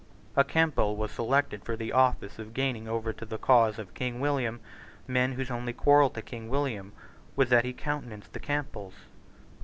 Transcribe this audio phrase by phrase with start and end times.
[0.35, 4.19] A Campbell was selected for the office of gaining over to the cause of King
[4.19, 4.59] William
[5.07, 6.91] men whose only quarrel to King William
[7.35, 8.95] was that he countenanced the Campbells.